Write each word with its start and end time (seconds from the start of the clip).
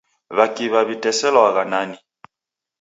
W'akiw'a 0.37 0.81
w'iteselwagha 0.87 1.63
nani? 1.71 1.97